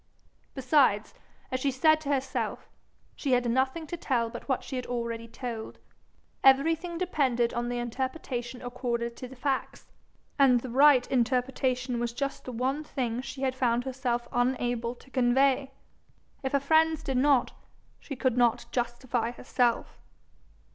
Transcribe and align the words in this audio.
Besides, 0.55 1.13
as 1.51 1.59
she 1.59 1.69
said 1.69 2.01
to 2.01 2.09
herself, 2.09 2.67
she 3.15 3.33
had 3.33 3.47
nothing 3.51 3.85
to 3.85 3.95
tell 3.95 4.31
but 4.31 4.49
what 4.49 4.63
she 4.63 4.75
had 4.75 4.87
already 4.87 5.27
told; 5.27 5.77
everything 6.43 6.97
depended 6.97 7.53
on 7.53 7.69
the 7.69 7.77
interpretation 7.77 8.63
accorded 8.63 9.15
to 9.17 9.27
the 9.27 9.35
facts, 9.35 9.91
and 10.39 10.61
the 10.61 10.71
right 10.71 11.05
interpretation 11.11 11.99
was 11.99 12.13
just 12.13 12.45
the 12.45 12.51
one 12.51 12.83
thing 12.83 13.21
she 13.21 13.43
had 13.43 13.53
found 13.53 13.83
herself 13.83 14.27
unable 14.31 14.95
to 14.95 15.11
convey. 15.11 15.69
If 16.41 16.53
her 16.53 16.59
friends 16.59 17.03
did 17.03 17.17
not, 17.17 17.51
she 17.99 18.15
could 18.15 18.35
not 18.37 18.65
justify 18.71 19.29
herself. 19.33 19.99